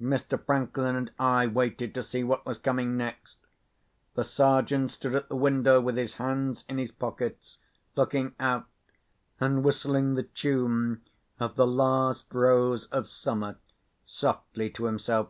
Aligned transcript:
Mr. 0.00 0.42
Franklin 0.42 0.96
and 0.96 1.12
I 1.18 1.46
waited 1.46 1.94
to 1.94 2.02
see 2.02 2.24
what 2.24 2.46
was 2.46 2.56
coming 2.56 2.96
next. 2.96 3.36
The 4.14 4.24
Sergeant 4.24 4.90
stood 4.92 5.14
at 5.14 5.28
the 5.28 5.36
window 5.36 5.78
with 5.78 5.98
his 5.98 6.14
hands 6.14 6.64
in 6.70 6.78
his 6.78 6.90
pockets, 6.90 7.58
looking 7.94 8.34
out, 8.40 8.64
and 9.38 9.62
whistling 9.62 10.14
the 10.14 10.22
tune 10.22 11.02
of 11.38 11.56
"The 11.56 11.66
Last 11.66 12.32
Rose 12.32 12.86
of 12.86 13.10
Summer" 13.10 13.58
softly 14.06 14.70
to 14.70 14.86
himself. 14.86 15.28